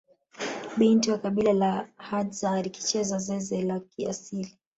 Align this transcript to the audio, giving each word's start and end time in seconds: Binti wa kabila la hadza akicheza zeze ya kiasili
Binti 0.77 1.11
wa 1.11 1.17
kabila 1.17 1.53
la 1.53 1.89
hadza 1.97 2.51
akicheza 2.51 3.17
zeze 3.17 3.67
ya 3.67 3.79
kiasili 3.79 4.57